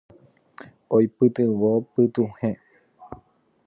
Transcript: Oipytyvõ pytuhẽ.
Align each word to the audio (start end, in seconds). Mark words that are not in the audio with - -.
Oipytyvõ 0.95 1.71
pytuhẽ. 1.93 2.53